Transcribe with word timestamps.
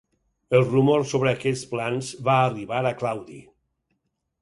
El 0.59 0.63
rumor 0.69 1.03
sobre 1.11 1.29
aquests 1.35 1.69
plans 1.75 2.11
va 2.31 2.41
arribar 2.49 2.83
a 2.93 2.97
Claudi. 3.05 3.43